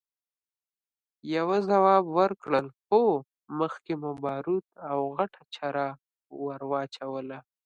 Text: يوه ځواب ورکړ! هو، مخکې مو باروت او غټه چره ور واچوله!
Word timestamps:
يوه 1.35 1.57
ځواب 1.69 2.03
ورکړ! 2.19 2.53
هو، 2.89 3.03
مخکې 3.59 3.93
مو 4.01 4.11
باروت 4.23 4.67
او 4.89 4.97
غټه 5.17 5.41
چره 5.55 5.85
ور 6.43 6.61
واچوله! 6.71 7.39